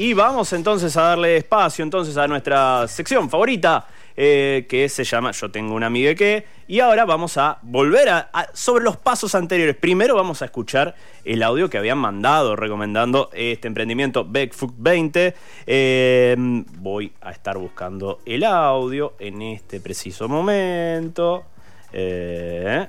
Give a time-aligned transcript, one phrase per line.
[0.00, 5.30] Y vamos entonces a darle espacio entonces a nuestra sección favorita, eh, que se llama
[5.32, 6.46] Yo tengo una amiga que.
[6.68, 9.76] Y ahora vamos a volver a, sobre los pasos anteriores.
[9.76, 15.34] Primero vamos a escuchar el audio que habían mandado recomendando este emprendimiento Backfoot 20.
[15.66, 16.34] Eh,
[16.78, 21.44] voy a estar buscando el audio en este preciso momento.
[21.92, 22.86] Eh,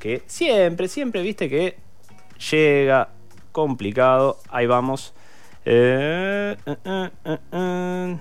[0.00, 1.76] que siempre, siempre viste que
[2.50, 3.10] llega
[3.52, 4.38] complicado.
[4.48, 5.12] Ahí vamos.
[5.64, 7.10] Eh, eh,
[7.52, 8.18] eh,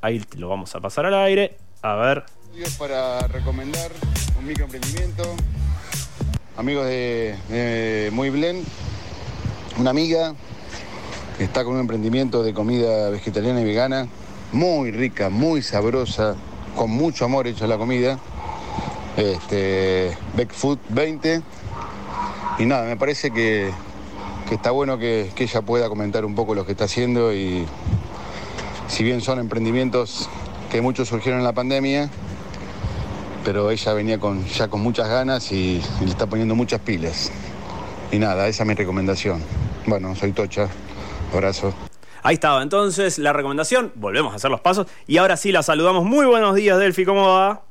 [0.00, 1.56] Ahí lo vamos a pasar al aire.
[1.82, 2.24] A ver.
[2.78, 3.90] Para recomendar
[4.38, 5.24] un microemprendimiento.
[6.56, 8.64] Amigos de, Muy Blend.
[9.78, 10.34] Una amiga
[11.36, 14.08] que está con un emprendimiento de comida vegetariana y vegana.
[14.52, 16.36] Muy rica, muy sabrosa,
[16.76, 18.18] con mucho amor hecha la comida.
[19.16, 20.16] Este,
[20.50, 21.42] Food 20.
[22.60, 23.72] Y nada, me parece que
[24.48, 27.66] que está bueno que, ella pueda comentar un poco lo que está haciendo y
[28.88, 30.28] si bien son emprendimientos
[30.70, 32.08] que muchos surgieron en la pandemia,
[33.44, 37.30] pero ella venía con, ya con muchas ganas y, le está poniendo muchas pilas.
[38.10, 39.42] Y nada, esa es mi recomendación.
[39.86, 40.68] Bueno, soy Tocha.
[41.32, 41.74] Abrazo.
[42.22, 43.92] Ahí estaba entonces la recomendación.
[43.96, 44.86] Volvemos a hacer los pasos.
[45.06, 46.04] Y ahora sí la saludamos.
[46.04, 47.04] Muy buenos días, Delphi.
[47.04, 47.67] ¿Cómo va?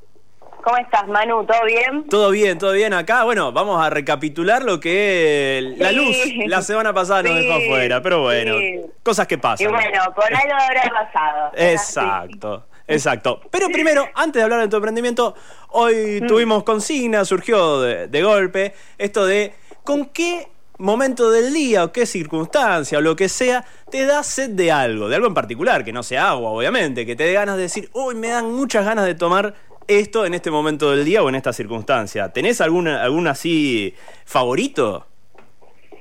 [0.67, 1.45] ¿Cómo estás, Manu?
[1.45, 2.09] ¿Todo bien?
[2.09, 3.23] Todo bien, todo bien acá.
[3.23, 6.13] Bueno, vamos a recapitular lo que la luz
[6.45, 8.55] la semana pasada nos dejó afuera, pero bueno,
[9.01, 9.65] cosas que pasan.
[9.65, 11.51] Y bueno, por algo habrá pasado.
[11.55, 12.65] Exacto.
[12.85, 13.39] Exacto.
[13.49, 15.35] Pero primero, antes de hablar de tu emprendimiento,
[15.69, 16.27] hoy mm.
[16.27, 19.53] tuvimos consigna, surgió de, golpe esto de
[19.85, 24.49] con qué momento del día o qué circunstancia o lo que sea te da sed
[24.49, 27.55] de algo, de algo en particular, que no sea agua, obviamente, que te dé ganas
[27.55, 29.55] de decir, uy, me dan muchas ganas de tomar
[29.87, 32.31] esto en este momento del día o en esta circunstancia?
[32.31, 33.93] ¿Tenés alguna, algún así
[34.25, 35.05] favorito?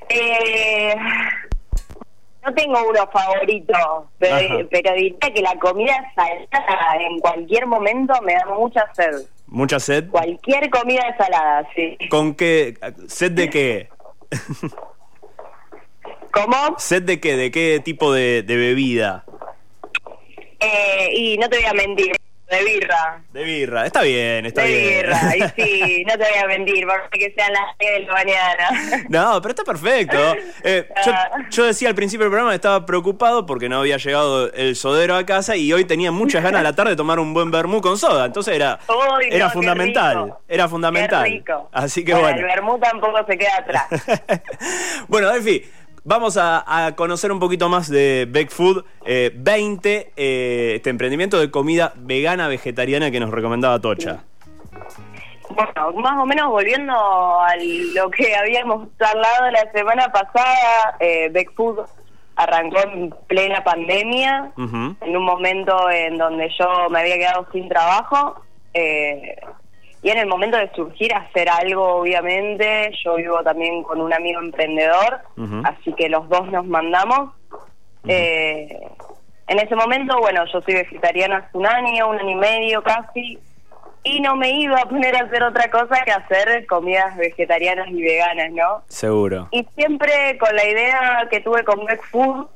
[0.09, 0.95] Eh,
[2.45, 8.47] no tengo uno favorito, pero, diría que la comida salada en cualquier momento me da
[8.47, 9.27] mucha sed.
[9.47, 10.09] ¿Mucha sed?
[10.11, 11.97] Cualquier comida salada, sí.
[12.09, 12.79] ¿Con qué?
[13.09, 13.89] ¿Sed de qué?
[16.33, 16.77] ¿Cómo?
[16.79, 17.37] ¿Sed de qué?
[17.37, 19.25] ¿De qué tipo de, de bebida?
[20.61, 22.16] Eh, y no te voy a mentir,
[22.51, 23.23] de birra.
[23.33, 24.85] De birra, está bien, está bien.
[24.85, 28.01] De birra, y sí, no te voy a mentir, porque que sean las 10 de
[28.01, 28.69] la mañana.
[29.09, 30.17] No, pero está perfecto.
[30.63, 31.31] Eh, ah.
[31.51, 35.15] yo, decía al principio del programa que estaba preocupado porque no había llegado el sodero
[35.15, 37.81] a casa y hoy tenía muchas ganas a la tarde de tomar un buen vermú
[37.81, 38.27] con soda.
[38.27, 38.81] Entonces era,
[39.31, 40.35] era fundamental.
[40.49, 41.45] Era fundamental.
[41.73, 42.39] Así que bueno.
[42.39, 43.87] El vermú tampoco se queda atrás.
[45.09, 45.65] bueno, Delphi,
[46.09, 51.51] Vamos a, conocer un poquito más de Back Food 20, eh, eh, este emprendimiento de
[51.51, 54.23] comida vegana vegetariana que nos recomendaba Tocha.
[55.51, 61.53] Bueno, más o menos volviendo a lo que habíamos charlado la semana pasada, eh, Back
[61.55, 61.81] Food
[62.37, 68.45] arrancó en plena pandemia, en un momento en donde yo me había quedado sin trabajo.
[68.75, 69.41] Eh,
[70.07, 74.39] y en el momento de surgir hacer algo, obviamente, yo vivo también con un amigo
[74.39, 75.19] emprendedor,
[75.65, 77.35] así que los dos nos mandamos.
[78.07, 78.87] eh,
[79.49, 83.41] en ese momento, bueno, yo soy vegetariana hace un año, un año y medio casi,
[84.05, 88.01] y no me iba a poner a hacer otra cosa que hacer comidas vegetarianas y
[88.01, 88.85] veganas, ¿no?
[88.87, 89.49] Seguro.
[89.51, 92.47] Y siempre con la idea que tuve con Back Food,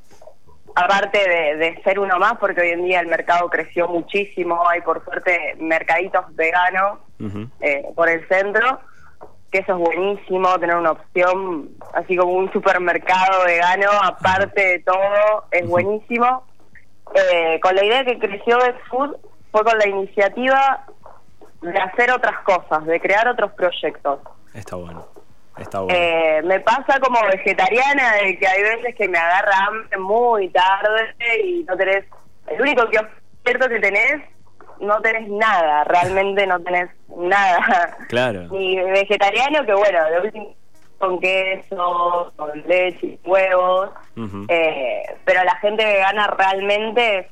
[0.76, 5.02] aparte de, ser uno más, porque hoy en día el mercado creció muchísimo, hay por
[5.04, 7.09] suerte mercaditos veganos
[7.60, 8.80] eh, por el centro,
[9.50, 15.44] que eso es buenísimo, tener una opción así como un supermercado vegano, aparte de todo,
[15.50, 16.44] es buenísimo.
[17.14, 19.16] Eh, con la idea que creció Best Food
[19.50, 20.86] fue con la iniciativa
[21.62, 24.20] de hacer otras cosas, de crear otros proyectos.
[25.58, 25.94] Está bueno.
[25.94, 31.14] Eh, me pasa como vegetariana de que hay veces que me agarra hambre muy tarde
[31.44, 32.04] y no tenés,
[32.46, 32.98] el único que
[33.44, 34.22] cierto que tenés,
[34.80, 37.96] no tenés nada, realmente no tenés nada.
[38.08, 38.48] Claro.
[38.50, 40.54] Ni vegetariano que bueno, de último
[40.98, 43.88] con queso, con leche huevos,
[44.48, 47.28] eh, pero la gente vegana realmente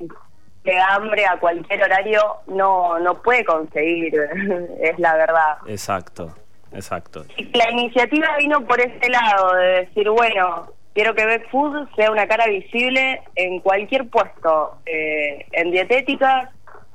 [0.65, 4.15] de hambre a cualquier horario no no puede conseguir,
[4.81, 5.59] es la verdad.
[5.67, 6.33] Exacto.
[6.73, 7.25] Exacto.
[7.55, 12.27] La iniciativa vino por ese lado, de decir, bueno, quiero que Beck Food sea una
[12.27, 16.51] cara visible en cualquier puesto, eh, en dietética,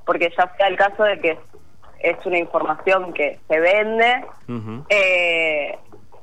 [0.06, 1.38] porque ya sea el caso de que
[2.00, 4.26] es una información que se vende,
[4.90, 5.78] eh,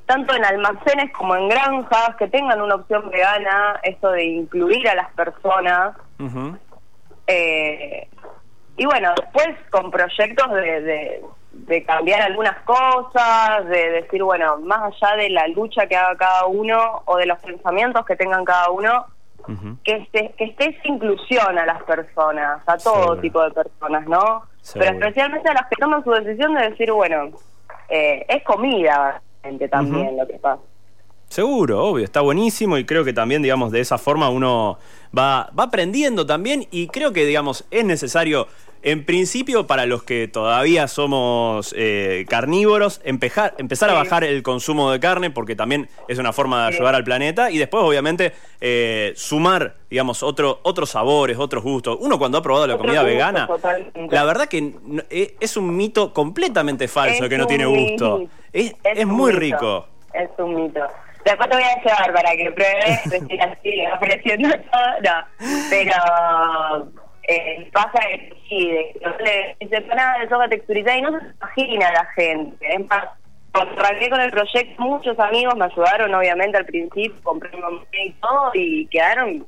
[0.06, 4.94] tanto en almacenes como en granjas, que tengan una opción vegana, eso de incluir a
[4.94, 5.96] las personas.
[7.26, 8.08] eh,
[8.76, 11.22] y bueno, después con proyectos de
[11.52, 16.46] de cambiar algunas cosas, de decir, bueno, más allá de la lucha que haga cada
[16.46, 19.06] uno o de los pensamientos que tengan cada uno,
[19.84, 24.44] que, esté, que esté esa inclusión a las personas, a todo tipo de personas, ¿no?
[24.74, 27.30] Pero especialmente a las que toman su decisión de decir, bueno,
[27.88, 29.20] eh, es comida
[29.70, 30.62] también lo que pasa.
[31.30, 34.78] Seguro, obvio, está buenísimo y creo que también, digamos, de esa forma uno
[35.16, 38.48] va, va aprendiendo también y creo que, digamos, es necesario
[38.82, 44.90] en principio, para los que todavía somos eh, carnívoros, empezar, empezar a bajar el consumo
[44.90, 49.12] de carne, porque también es una forma de ayudar al planeta, y después, obviamente, eh,
[49.16, 51.98] sumar, digamos, otro, otros sabores, otros gustos.
[52.00, 53.48] Uno cuando ha probado la comida vegana,
[54.10, 54.72] la verdad que
[55.10, 58.24] eh, es un mito completamente falso que no tiene gusto.
[58.52, 58.74] Es,
[59.06, 59.86] muy rico.
[60.14, 60.80] Es un mito.
[61.24, 65.24] Después te voy a llevar para que pruebes, decir así, ofreciendo todo, no.
[65.70, 66.92] Pero
[67.28, 72.06] eh, pasa que sí, de, de nada de soja texturizada y no se imagina la
[72.16, 72.74] gente.
[72.74, 73.04] Es más,
[73.52, 78.50] arranqué con el proyecto, muchos amigos me ayudaron, obviamente, al principio, compré un y todo,
[78.54, 79.46] y quedaron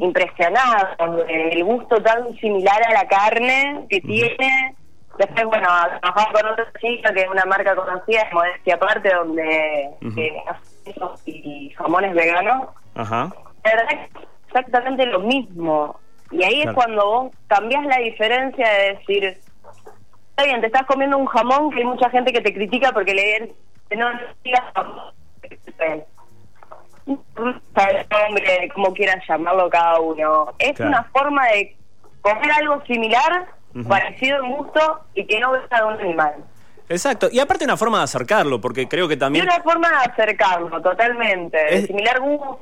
[0.00, 0.90] impresionados
[1.28, 4.74] el gusto tan similar a la carne que tiene.
[5.18, 5.68] Después, bueno,
[6.00, 9.90] trabajaba con otra chica que es una marca conocida, de modestia aparte, donde
[10.48, 12.68] hace y jamones veganos.
[12.94, 13.32] Ajá.
[13.64, 14.10] La verdad es
[14.46, 15.98] exactamente lo mismo.
[16.30, 21.16] Y ahí es cuando vos cambias la diferencia de decir, está bien, te estás comiendo
[21.16, 23.54] un jamón que hay mucha gente que te critica porque le
[23.96, 24.10] no
[24.42, 24.62] digas
[27.06, 30.52] hombre, como quieras llamarlo cada uno.
[30.58, 31.76] Es una forma de
[32.22, 33.46] comer algo similar,
[33.88, 36.34] parecido en gusto y que no venga de un animal.
[36.88, 39.44] Exacto, y aparte una forma de acercarlo, porque creo que también...
[39.44, 41.86] Y una forma de acercarlo, totalmente, es...
[41.86, 42.58] similar gustos.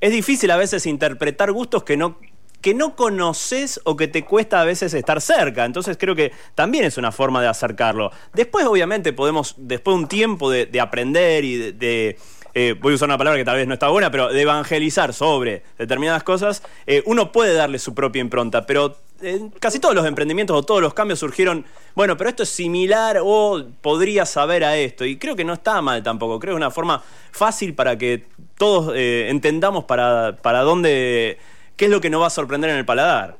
[0.00, 2.16] Es difícil a veces interpretar gustos que no
[2.60, 5.64] que no conoces o que te cuesta a veces estar cerca.
[5.64, 8.10] Entonces creo que también es una forma de acercarlo.
[8.34, 12.18] Después, obviamente, podemos, después de un tiempo de, aprender y de,
[12.54, 15.14] eh, voy a usar una palabra que tal vez no está buena, pero de evangelizar
[15.14, 20.06] sobre determinadas cosas, eh, uno puede darle su propia impronta, pero eh, casi todos los
[20.06, 24.76] emprendimientos o todos los cambios surgieron, bueno, pero esto es similar o podría saber a
[24.76, 27.96] esto, y creo que no está mal tampoco, creo que es una forma fácil para
[27.96, 28.24] que
[28.56, 31.38] todos entendamos para, para dónde
[31.76, 33.36] qué es lo que nos va a sorprender en el paladar.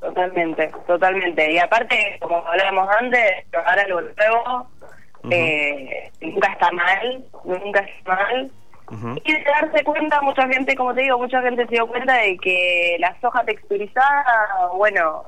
[0.00, 1.52] Totalmente, totalmente.
[1.52, 4.68] Y aparte, como hablábamos antes, probar algo nuevo
[5.30, 8.50] eh, nunca está mal, nunca está mal.
[8.90, 12.36] Y de darse cuenta, mucha gente, como te digo, mucha gente se dio cuenta de
[12.38, 15.24] que la soja texturizada, bueno,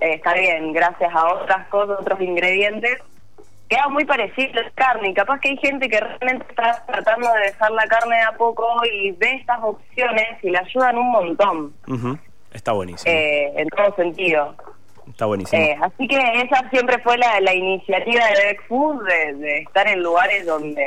[0.00, 2.98] eh, está bien, gracias a otras cosas, otros ingredientes,
[3.68, 5.10] queda muy parecido a la carne.
[5.10, 8.32] Y capaz que hay gente que realmente está tratando de dejar la carne de a
[8.32, 11.74] poco y ve estas opciones y le ayudan un montón.
[12.52, 13.12] Está buenísimo.
[13.12, 14.54] Eh, en todo sentido.
[15.20, 15.60] Está buenísimo.
[15.60, 20.02] Eh, así que esa siempre fue la, la iniciativa de Beck Food, de, estar en
[20.02, 20.82] lugares donde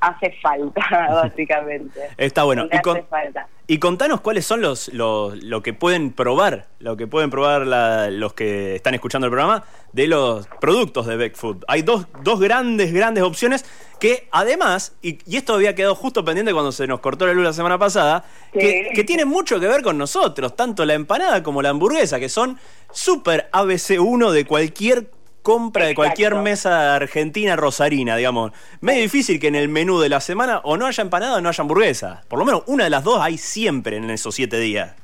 [0.00, 2.00] hace falta, básicamente.
[2.16, 2.66] Está bueno.
[2.68, 3.46] Y, hace falta.
[3.68, 7.64] y, contanos cuáles son los, los lo que pueden probar, lo que pueden probar
[8.10, 11.64] los que están escuchando el programa de los productos de Beck Food.
[11.68, 13.64] Hay dos, dos grandes, grandes opciones
[13.98, 17.52] que además, y, esto había quedado justo pendiente cuando se nos cortó la luz la
[17.52, 21.70] semana pasada, que, que tienen mucho que ver con nosotros, tanto la empanada como la
[21.70, 22.58] hamburguesa, que son
[22.92, 25.10] súper ABC1 de cualquier
[25.42, 28.52] compra de cualquier mesa argentina rosarina, digamos.
[28.80, 31.48] Medio difícil que en el menú de la semana o no haya empanada o no
[31.48, 32.24] haya hamburguesa.
[32.28, 34.94] Por lo menos una de las dos hay siempre en esos siete días.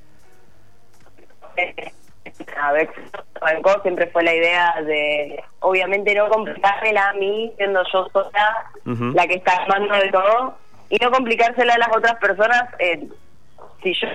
[2.61, 2.91] A ver,
[3.83, 9.35] siempre fue la idea de, obviamente, no complicármela a mí, siendo yo sola la que
[9.35, 10.57] está armando de todo,
[10.89, 12.65] y no complicársela a las otras personas.
[12.79, 13.07] Eh,
[13.83, 14.09] si yo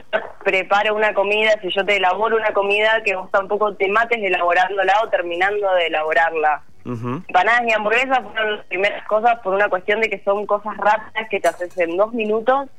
[0.43, 4.93] preparo una comida, si yo te elaboro una comida, que vos tampoco te mates elaborándola
[5.03, 6.63] o terminando de elaborarla.
[6.83, 11.29] Empanadas y hamburguesas fueron las primeras cosas por una cuestión de que son cosas rápidas
[11.29, 12.69] que te haces en dos minutos.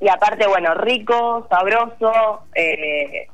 [0.00, 3.28] Y aparte, bueno, rico, sabroso, eh,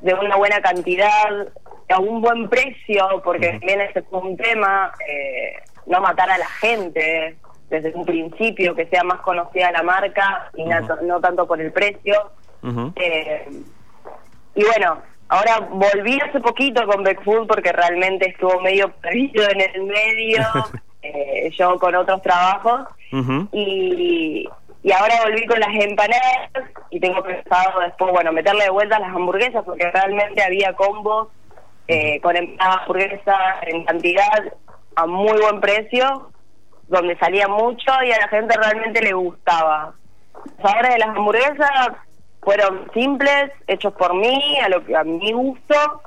[0.00, 1.48] de una buena cantidad,
[1.88, 5.54] a un buen precio, porque también ese es un tema, eh,
[5.86, 7.36] no matar a la gente
[7.70, 12.30] desde un principio, que sea más conocida la marca y no, tanto por el precio.
[12.96, 13.48] Eh,
[14.54, 19.82] y bueno, ahora volví hace poquito con Food porque realmente estuvo medio perdido en el
[19.84, 20.42] medio,
[21.02, 22.88] eh, yo con otros trabajos.
[23.52, 24.48] y,
[24.82, 26.50] y ahora volví con las empanadas
[26.90, 31.28] y tengo pensado después, bueno, meterle de vuelta las hamburguesas porque realmente había combos
[31.88, 34.52] eh, con empanadas hamburguesas en cantidad
[34.96, 36.30] a muy buen precio
[36.88, 39.94] donde salía mucho y a la gente realmente le gustaba.
[40.34, 41.88] Los sabores de las hamburguesas
[42.40, 46.02] fueron simples, hechos por mí, a lo que a mi gusto,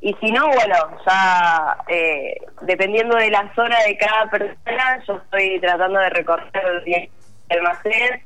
[0.00, 0.74] Y si no, bueno,
[1.06, 7.10] ya eh, dependiendo de la zona de cada persona, yo estoy tratando de recorrer el
[7.50, 8.22] almacén,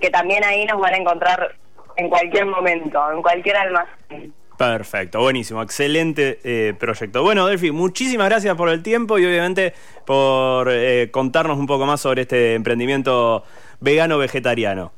[0.00, 1.54] que también ahí nos van a encontrar
[1.96, 4.32] en cualquier momento, en cualquier almacén.
[4.58, 7.22] Perfecto, buenísimo, excelente eh, proyecto.
[7.22, 9.72] Bueno, Delphi, muchísimas gracias por el tiempo y obviamente
[10.04, 13.44] por eh, contarnos un poco más sobre este emprendimiento
[13.78, 14.90] vegano-vegetariano.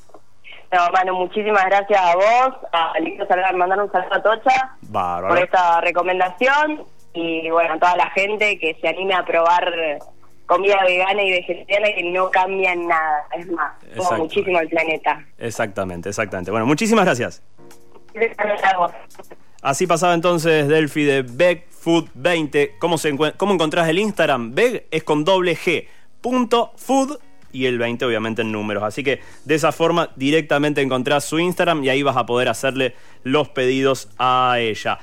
[0.73, 4.77] No, Manu, muchísimas gracias a vos, a Listo Salgar, mandar un saludo a Tocha
[5.29, 9.71] por esta recomendación y bueno, a toda la gente que se anime a probar
[10.47, 15.23] comida vegana y vegetariana que no cambian nada, es más, como muchísimo el planeta.
[15.37, 16.51] Exactamente, exactamente.
[16.51, 17.43] Bueno, muchísimas gracias.
[18.15, 18.93] Gracias a vos.
[19.63, 22.79] Así pasaba entonces Delphi de BegFood20.
[22.79, 24.55] ¿Cómo, se ¿Cómo encontrás el Instagram?
[24.55, 25.87] Beg es con doble G.
[26.23, 27.19] Punto food
[27.53, 28.83] y el 20 obviamente en números.
[28.83, 32.95] Así que de esa forma directamente encontrás su Instagram y ahí vas a poder hacerle
[33.23, 34.99] los pedidos a ella.